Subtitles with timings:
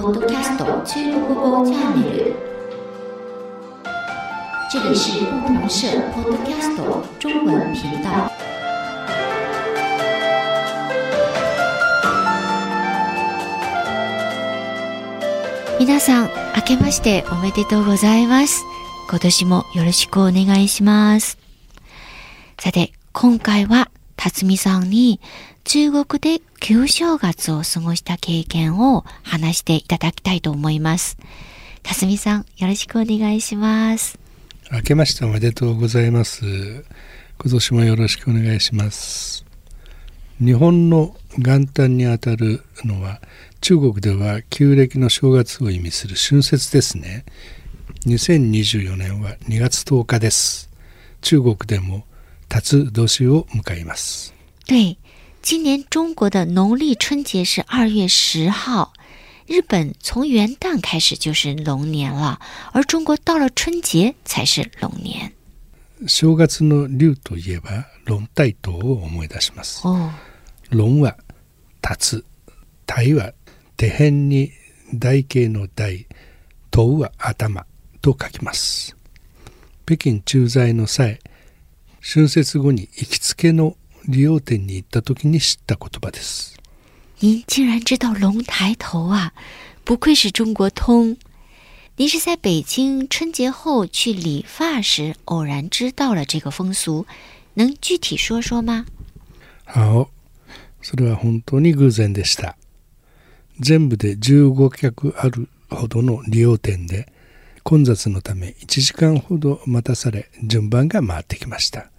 [0.00, 2.34] ポッドキャスト中国語チャンネル。
[4.72, 6.74] 这里是不同社 Podcast
[7.18, 8.08] 中文频道。
[15.78, 18.64] 皆さん、明けましておめでとうございます。
[19.10, 21.36] 今年もよろしくお願いします。
[22.58, 23.90] さて、今回は、
[24.22, 25.18] 辰巳さんに
[25.64, 31.16] 中国で旧正月を過ごした経験を話していただきたいと思います。
[31.82, 34.18] 辰巳さん、よろしくお願いします。
[34.70, 36.44] 明けましておめでとうございます。
[36.44, 39.46] 今年もよろしくお願いします。
[40.38, 43.22] 日本の元旦にあたるのは
[43.62, 47.24] 中国では旧暦の正月を意味する春節ですね。
[48.04, 50.68] 2024年は2月10日です。
[51.22, 52.04] 中国でも
[52.50, 54.34] 辰年を迎えます。
[54.66, 54.98] 对，
[55.40, 58.92] 今年中国的农历春节是二月十号。
[59.46, 62.40] 日本从元旦开始就是龙年了，
[62.72, 65.32] 而中国到了春节才是龙年。
[66.06, 69.82] 正月の龍といえば龍大刀を思い出します。
[70.70, 71.16] 龍は
[71.82, 72.24] 立つ、
[72.84, 73.32] 体は
[73.76, 74.50] 手辺に
[74.94, 76.06] 台形の台、
[76.70, 77.64] 刀は頭
[78.02, 78.96] と書きます。
[79.86, 81.18] 北京駐在の際、
[82.02, 83.76] 春節後に行きつけの
[84.08, 86.58] 理容店に行った時に知った言葉です。
[87.20, 89.34] 您竟然知道龙抬头啊！
[89.84, 91.18] 不愧是中国通。
[91.96, 97.04] 您是在北京春节后去理发时偶然知道了这个风俗，
[97.54, 98.86] 能具体说说吗？
[99.66, 100.08] 好，
[100.80, 102.56] それは本当に偶然でした。
[103.60, 107.12] 全部で15客あるほどの利用店で
[107.62, 111.90] 混雑のため1時間ほど待たされ順番が回ってきました。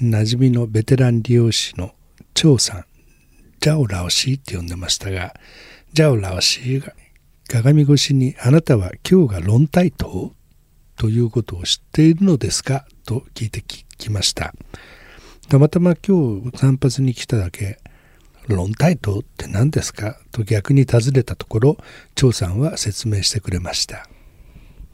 [0.00, 1.92] 馴染みのベテラン利用師の
[2.34, 2.84] 張さん
[3.60, 5.34] ジャオラオシーって呼んでましたが、
[5.92, 6.94] ジャオラオシーが
[7.48, 10.30] 鏡越しにあなたは今日が論体刀
[10.96, 12.86] ということを知っているのですか？
[13.04, 14.54] と聞いてきました。
[15.48, 17.78] たまたま今日散髪に来ただけ、
[18.48, 20.18] 論体刀って何ですか？
[20.32, 21.76] と逆に尋ねたところ、
[22.14, 24.08] 張さんは説明してくれました。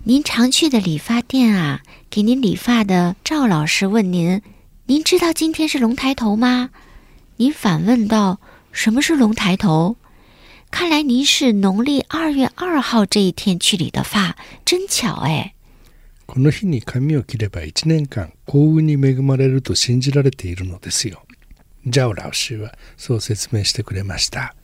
[0.07, 4.41] 您常去的理发店啊，给您理发的赵老师问您：“
[4.87, 6.69] 您知道今天是龙抬头吗？”
[7.37, 8.39] 您反问道。
[8.71, 9.97] 什么是龙抬头？
[10.71, 14.35] 看来您是农历二月二号这一天去理的发，
[14.65, 15.53] 真巧哎。
[16.25, 21.23] この日に髪を切れば一年間幸運に恵まれると信じられているのですよ。
[21.85, 24.55] ジャオ老師はそう説明してくれました。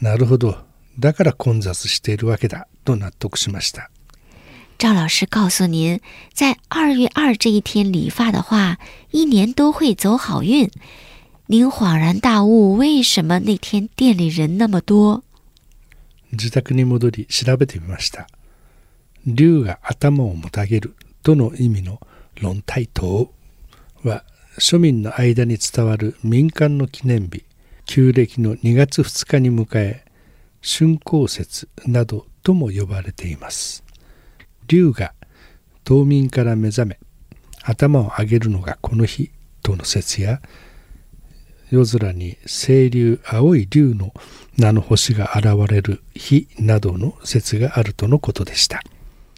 [0.00, 0.64] なるほど。
[0.98, 3.90] だから混雑しているわけだと納得しました。
[4.78, 6.00] 赵老师告诉您，
[6.32, 8.78] 在二月二这一天理发的话，
[9.10, 10.70] 一年都会走好运。
[11.46, 15.22] 您恍然大悟，为什么那天店里人那么多？
[16.32, 18.26] 自宅に戻り調べてみました。
[19.26, 22.00] 竜が頭をもたげるとの意味の
[22.40, 23.28] 論体刀
[24.02, 24.24] は
[24.58, 27.44] 庶民の間に伝わる民間の記念日、
[27.86, 30.04] 旧暦の2月2日に迎え、
[30.62, 33.84] 春光節などとも呼ばれています。
[34.69, 35.13] 竜が
[35.83, 36.99] 冬眠から目覚め、
[37.63, 39.31] 頭を上げるのがこの日
[39.63, 40.41] との説や、
[41.71, 44.13] 夜空に清流青い竜の
[44.57, 48.81] 名の星が現れる日などの説があるとのことでした。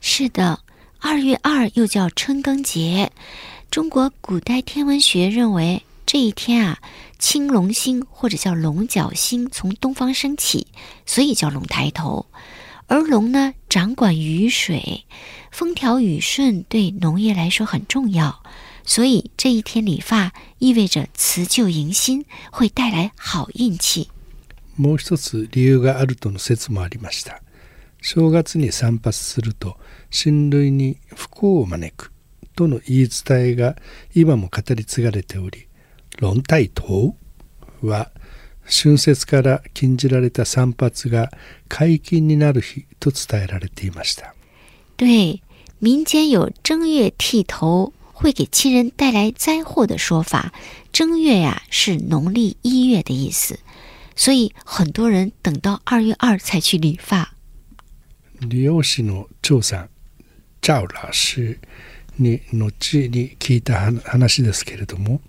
[0.02, 0.60] 是的，
[1.00, 3.10] 二月二又叫春耕节。
[3.70, 6.80] 中国古代天文学认为这一天啊，
[7.18, 10.68] 青龙星或者叫龙角星从东方升起，
[11.06, 12.26] 所以叫龙抬头。
[12.91, 15.05] 而龙呢，掌管雨水，
[15.51, 18.43] 风调雨顺对农业来说很重要。
[18.85, 24.09] 所以这一天理发意味着辞旧迎新，会带来好运气。
[24.77, 27.43] もう一つ理由があるとの説もありました。
[28.01, 29.77] 正月に散髪すると
[30.11, 32.13] 親類に不幸を招く
[32.55, 33.75] との言い伝えが
[34.15, 35.67] 今も語り継がれており、
[36.21, 37.15] 論体刀
[37.83, 38.13] は
[38.66, 41.32] 春節から禁じられた散髪が
[41.68, 44.34] 解禁になる日と伝えられていました。
[44.98, 45.42] 对，
[45.80, 50.54] 民间有正月剃头会给亲人带来灾祸的说法，
[50.94, 53.60] 正月呀是农历一月的意思，
[54.16, 57.34] 所以很多人等到二月二才去理发。
[58.40, 59.90] 理容師の張さん、
[60.62, 61.58] 赵老師
[62.18, 65.20] に後に聞いた話ですけれども、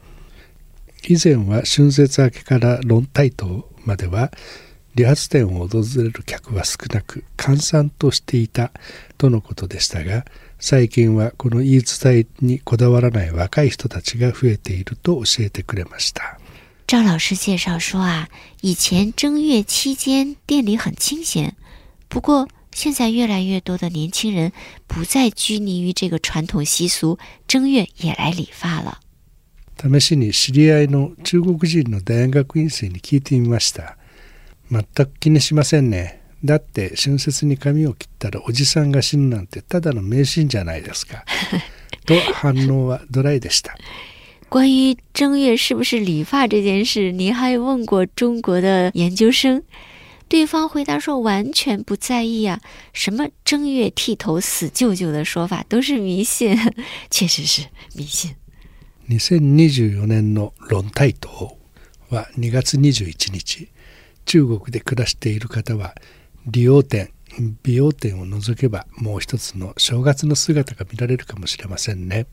[1.09, 4.31] 以前は春節明けから論大島までは
[4.95, 8.73] 理髪店を訪れる客は少なく閑散としていた
[9.19, 10.25] とのことでしたが、
[10.61, 16.39] 最近はこの言い伝えにこだわらない若い人たちが増えていると教えてくれました。
[16.87, 18.29] 赵老师介绍说啊，
[18.61, 21.57] 以前正月期间店里很清闲，
[22.09, 24.53] 不过现在越来越多的年轻人
[24.87, 27.19] 不再拘泥于这个传统习俗，
[27.49, 29.01] 正月也来理发了。
[29.83, 33.97] 試しに知り合いの中国人の大学院生に聞いてみました。
[34.71, 36.21] 全く気にしませんね。
[36.45, 41.25] だって春節に髪を切ったらおじさんが死ぬなんてただの迷信じゃないですか。
[42.07, 43.77] と反応はドライでした。
[44.49, 49.63] 关于正月是不是理发这件事，你还问过中国的研究生，
[50.29, 52.61] 对方回答说完全不在意啊，
[52.93, 56.59] 什么正月剃头死舅舅的说法都是迷信，
[57.09, 57.63] 确实是
[57.95, 58.35] 迷信。
[59.09, 61.57] 2024年の論大島
[62.11, 63.69] は2月21日
[64.25, 65.95] 中国で暮らしている方は
[66.47, 67.11] 理容店
[67.63, 72.27] 美容店を除けばもう一つの正月の姿が見られるかもしれませんね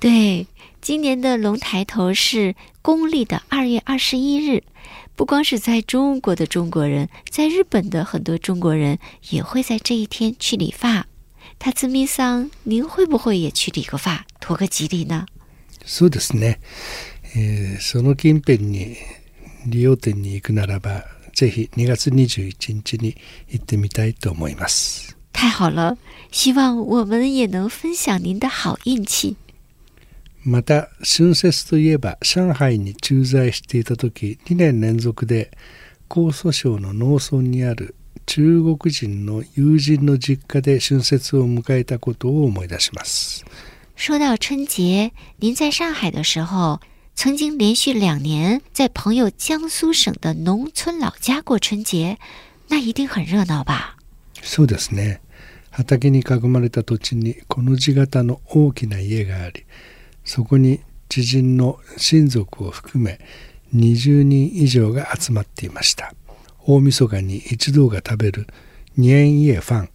[0.00, 0.46] 对，
[0.80, 4.62] 今年的龙抬头是公历的二月二十一日。
[5.16, 9.00] 不光是在中国的中国人，在日本的很多中国人
[9.30, 11.08] 也会在这一天去理发。
[11.58, 15.26] 塔兹米桑，您会不会也去理个发，图个吉利呢？
[15.84, 16.60] そうですね、
[17.36, 18.96] えーその近辺に
[19.66, 21.04] 理容店に行くならば
[21.34, 23.16] ぜひ2月21日に
[23.48, 25.16] 行ってみたいと思います。
[25.32, 25.96] 太好了，
[26.30, 29.36] 希望我们也能分享您的好运气。
[30.44, 35.50] また春節といえば上海に駐在していた時2年連続で
[36.08, 37.94] 江蘇省の農村にある
[38.26, 43.44] 中国人の友人の実家で春節を迎えたことを思い出します
[43.97, 46.81] 说到春节，您在上海的时候，
[47.15, 52.17] 曾经连续两年在朋友江苏省的农村老家过春节，
[52.69, 53.97] 那一定很热闹吧？
[54.41, 55.21] そうですね
[55.69, 59.63] 畑に囲まれた土地にこの字型の大きな家があり
[60.25, 63.19] そこに知人の親族を含め
[63.73, 66.13] 20人以上が集まっていました
[66.65, 68.47] 大晦日に一同が食べる
[68.97, 69.89] 年夜飯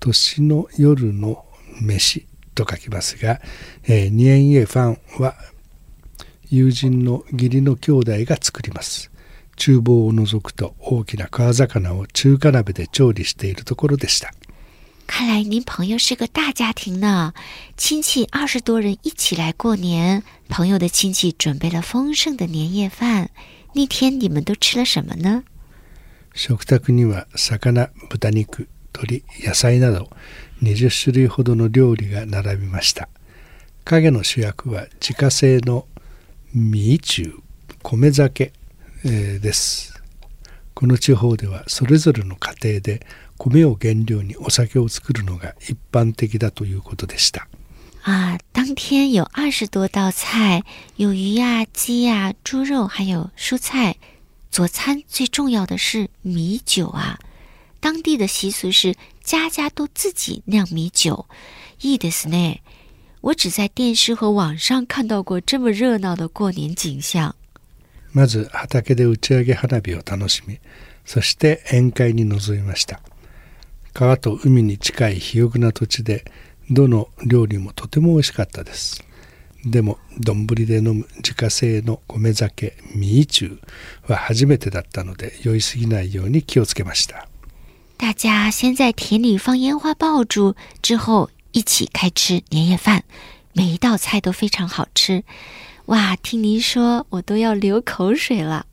[0.00, 1.44] 年の夜の
[1.80, 3.39] 飯 と書きますが、
[3.83, 5.35] えー年夜飯は
[6.49, 9.11] 友人の義理の兄弟が作ります
[9.55, 14.33] 厨房を除くと大きな川魚を中華鍋で調理しているところでした
[15.05, 17.33] 看来您朋友是个大家庭呢，
[17.75, 23.31] 亲戚二十多人一起来过年，朋友的亲戚准备了丰盛的年夜饭。
[23.73, 25.43] 那天你们都吃了什么呢？
[26.35, 28.67] 食卓には魚豚肉
[29.03, 30.09] 鶏野菜など
[30.61, 33.07] 20種類ほどの料理が並びました。
[33.85, 35.87] 影の主役は自家製の
[36.53, 37.33] 米中
[37.83, 38.51] 米酒、
[39.05, 39.93] えーです。
[40.73, 43.05] この地方ではそれぞれの家庭で
[43.37, 47.47] 米を原料にお酒を作るのが一般的だということでした。
[48.03, 50.63] 啊，当天有二十多道菜，
[50.95, 53.95] 有鱼呀、鸡呀、猪肉，还有蔬菜。
[54.51, 57.19] 佐餐最重要的是米酒啊，
[57.79, 61.27] 当地的习俗是家家都自己酿米酒。
[61.81, 62.61] いいですね。
[63.21, 67.35] 我只在电视和网上看到过这么热闹的过年景象。
[68.13, 70.59] まず畑で打ち上げ花火を楽しみ
[71.05, 73.01] そして宴会に臨みました
[73.93, 76.25] 川と海に近い肥沃な土地で
[76.69, 79.03] どの料理もとても美味しかったです
[79.65, 83.59] でも丼で飲む自家製の米酒米中
[84.07, 87.28] は初めてだったので酔いすぎないように気をつけました
[87.98, 93.04] 大家先在田里放烟花爆竹，之后一起开吃年夜饭，
[93.52, 95.24] 每一道菜都非常好吃。
[95.86, 98.66] 哇，听您说，我都要流口水了。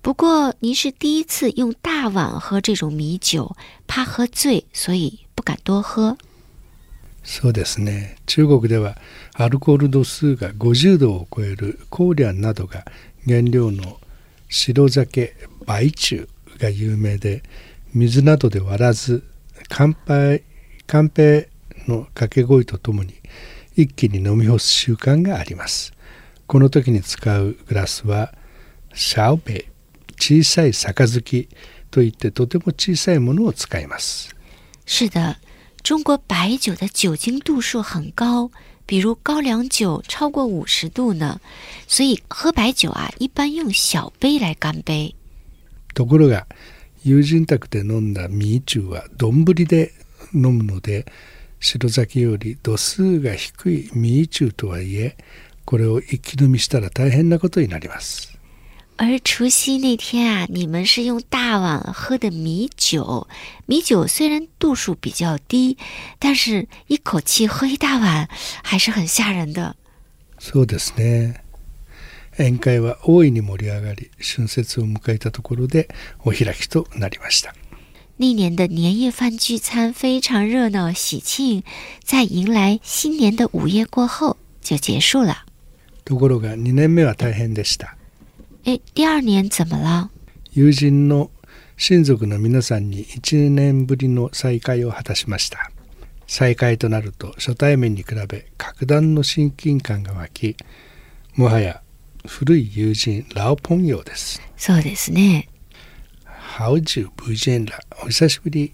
[0.00, 6.16] 不过您是第一次用大碗喝这种米酒，怕喝醉，所以不敢多喝。
[7.24, 8.96] そうですね中国では
[9.34, 12.84] アルコール度数が50度を超えるコーリャンなどが
[13.24, 14.00] 原料の
[14.48, 16.26] 白酒白酒
[16.58, 17.44] が有名で
[17.97, 19.23] 水などで割らず
[19.69, 20.43] 乾杯
[20.85, 21.47] 乾杯
[21.87, 23.15] の掛け声とともに
[23.75, 25.93] 一気に飲み干す習慣があります。
[26.45, 28.33] この時に使うグラスは
[28.93, 31.49] シャオペイ小さい杯
[31.89, 34.29] といってとても小さいものを使います。
[34.85, 35.35] 是的，
[35.81, 38.51] 中国白酒的酒精度数很高，
[38.85, 41.41] 比如高粱酒超过五十度呢，
[41.87, 45.15] 所以喝白酒啊，一般用小杯来干杯。
[45.93, 46.45] ところが
[47.07, 49.93] 友人宅で飲んだ米中は丼で
[50.33, 51.05] 飲むので
[51.61, 55.15] 白酒より度数が低い米中とはいえ
[55.63, 58.37] これを一気飲みしたら大変なことになります
[58.97, 63.27] 而除夕那天啊，你们是用大碗喝的米酒。
[63.67, 65.77] 米酒虽然度数比较低，
[66.19, 68.27] 但是一口气喝一大碗
[68.63, 69.77] 还是很吓人的。
[70.39, 71.35] そうですね
[72.37, 75.89] 宴会は大いに盛り上がり春節を迎えたところで
[76.23, 77.53] お開きとなりました
[78.19, 81.63] 那年的年夜饭聚餐非常热闹喜庆，
[82.03, 85.45] 在迎来新年的午夜过后就结束了。
[86.03, 87.95] ところが2年目は大変でした
[88.65, 90.09] 哎，第二年怎么了？
[90.53, 91.29] 友人の
[91.77, 95.69] 親族の皆さんに1年ぶりの再会を果たしました
[96.25, 100.57] 再会となると初対面に比べ格段の親近感が湧き
[101.35, 101.83] もはや
[102.25, 104.41] 古い友人ラオポンヨです。
[104.55, 105.49] そうですね。
[106.25, 108.71] ハウジュブジェンラお久しぶり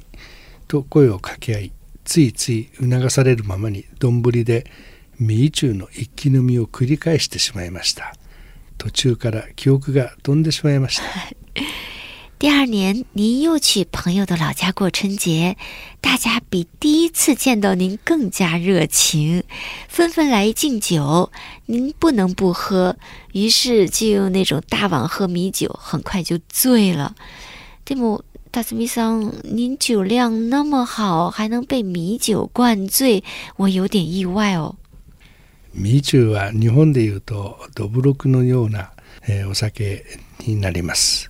[0.67, 1.71] と声を掛け合い
[2.05, 4.65] ついつい促されるままに丼で
[5.19, 8.13] ミーチューの一気飲みを繰り返してしまいました。
[8.77, 11.03] 途中から記憶が飛んでしまいました
[12.43, 15.55] 第二年，您又去朋友的老家过春节，
[16.01, 19.45] 大家比第一次见到您更加热情，
[19.87, 21.31] 纷纷来敬酒，
[21.67, 22.97] 您不能不喝，
[23.31, 27.15] 于是就用那种大碗喝米酒，很快就醉了。
[27.85, 28.21] 蒂姆
[28.51, 33.23] 大斯米桑，您酒量那么好，还能被米酒灌醉，
[33.55, 34.75] 我有点意外哦。
[35.71, 38.91] 米酒啊，日本でいうとドブロクのような
[39.49, 40.03] お酒
[40.45, 41.29] になります。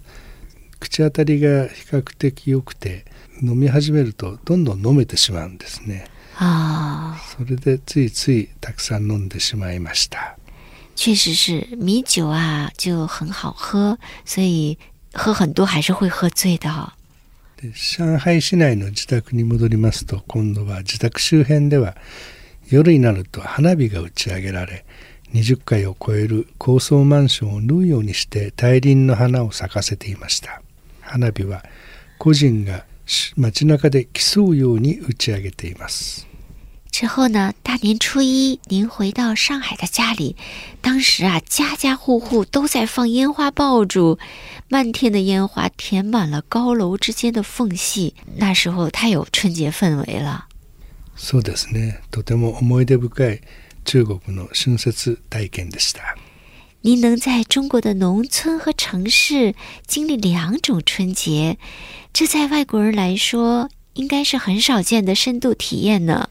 [0.83, 3.05] 口当たりが比較的良くて
[3.41, 6.05] 飲み始めるとどんどん飲めてしまうんですね。
[6.37, 10.37] 啊，それでついついたくさん飲んでしまいました。
[10.95, 14.77] 确实是米酒啊，就很好喝，所以
[15.13, 16.91] 喝很多还是会喝醉的哦。
[17.61, 19.43] で上海市内の自宅に。
[19.43, 21.95] 戻りますと今度は自宅周辺では
[22.69, 22.99] 夜に。
[22.99, 24.85] なると花火が打ち上げられ
[25.33, 28.13] 20階を超える高層マンションを縫うように。
[28.13, 30.62] して大輪の花を咲かせていました
[31.13, 31.63] 花火は
[32.17, 36.25] 個人がし街中で競うように打ち上げています。
[36.89, 40.36] 之后呢，大年初一您回到上海的家里，
[40.82, 44.17] 当时啊，家家户户都在放烟花爆竹，
[44.70, 50.48] 漫天的烟花填满了高楼之间的缝隙，那时候太有春节氛围了。
[51.15, 52.00] そうですね。
[52.10, 53.41] とても思い出深い
[53.86, 56.17] 中国の春節体験でした
[56.82, 59.54] 您能在中国的农村和城市
[59.87, 61.58] 经历两种春节，
[62.12, 66.30] 这在外国人来说应该是很少见的深度体验呢。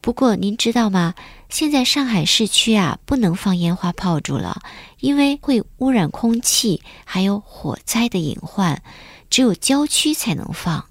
[0.00, 1.14] 不过您知道吗？
[1.48, 4.60] 现在上海市区啊不能放烟花炮竹了，
[5.00, 8.82] 因为会污染空气，还有火灾的隐患，
[9.30, 10.84] 只有郊区才能放。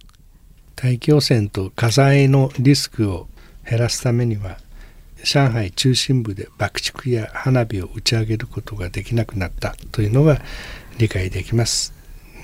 [0.76, 3.28] 大気汚染と火災のリスクを
[3.64, 4.58] 減らすためには
[5.25, 10.41] 上海中心部で爆竹や花火を打ち上げることができなくなったというのが
[10.99, 11.93] 理解できます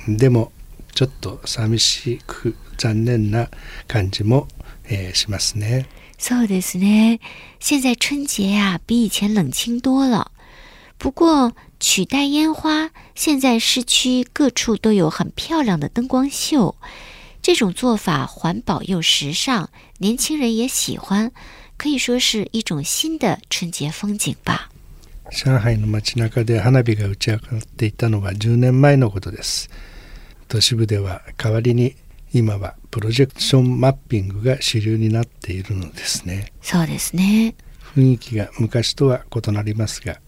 [0.09, 0.53] でも
[0.95, 3.49] ちょっと寂しく残念な
[3.87, 4.49] 感じも、
[4.85, 5.87] えーしますね
[6.19, 7.21] そうですね。
[7.61, 10.33] 现在春节呀、比以前冷清多了。
[10.97, 16.75] 不过取代烟花，现在市区各处都有很漂亮的灯光秀。
[17.43, 19.69] 这种做法环保又时尚，
[19.99, 21.33] 年轻人也喜欢，
[21.77, 24.71] 可以说是一种新的春节风景吧。
[25.31, 29.71] 上海の街中で花火が打ち上がっていたのは10年前のことです
[30.49, 31.97] 都市部では代わりに
[32.33, 37.55] 今はプロジェクションマッピングが主流になっているのですねそうですね。
[37.95, 40.19] 雰囲気が昔とは異なりますが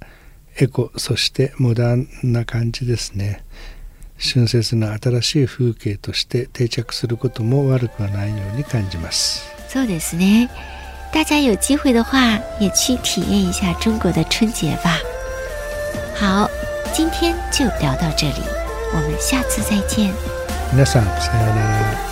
[0.56, 3.44] エコそしてモダンな感じですね
[4.18, 10.50] 春節の新しい風景として定着することも悪くはないように感じますそうですね。
[11.11, 14.97] 大家有机会的话，也去体验一下中国的春节吧。
[16.15, 16.49] 好，
[16.93, 18.43] 今天就聊到这里，
[18.93, 20.11] 我们下次再见。
[20.75, 22.06] 皆さんさようなら